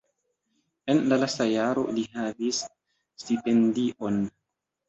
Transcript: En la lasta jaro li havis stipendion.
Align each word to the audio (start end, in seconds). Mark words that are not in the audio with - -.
En 0.93 1.01
la 1.11 1.19
lasta 1.25 1.47
jaro 1.49 1.83
li 1.99 2.07
havis 2.15 2.63
stipendion. 3.25 4.19